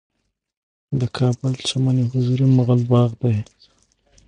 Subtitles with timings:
[0.99, 3.35] د کابل چمن حضوري مغل باغ دی